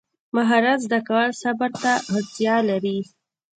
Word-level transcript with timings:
مهارت 0.35 0.79
زده 0.85 0.99
کول 1.07 1.29
صبر 1.41 1.71
ته 1.81 1.91
اړتیا 2.13 2.55
لري. 2.69 2.99